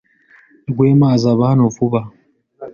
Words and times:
"Rwema 0.71 1.07
azaba 1.15 1.41
hano 1.49 1.63
vuba 1.75 2.01